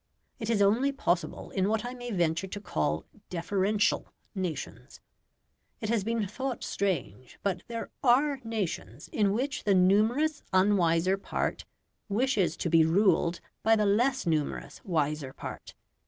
It 0.39 0.49
is 0.49 0.63
only 0.63 0.91
possible 0.91 1.51
in 1.51 1.69
what 1.69 1.85
I 1.85 1.93
may 1.93 2.09
venture 2.09 2.47
to 2.47 2.59
call 2.59 3.05
DEFERENTIAL 3.29 4.11
nations. 4.33 4.99
It 5.79 5.89
has 5.89 6.03
been 6.03 6.25
thought 6.27 6.63
strange, 6.63 7.37
but 7.43 7.61
there 7.67 7.91
ARE 8.03 8.39
nations 8.43 9.09
in 9.09 9.31
which 9.31 9.63
the 9.63 9.75
numerous 9.75 10.41
unwiser 10.51 11.21
part 11.21 11.65
wishes 12.09 12.57
to 12.57 12.69
be 12.71 12.83
ruled 12.83 13.41
by 13.61 13.75
the 13.75 13.85
less 13.85 14.25
numerous 14.25 14.83
wiser 14.83 15.33
part. 15.33 15.75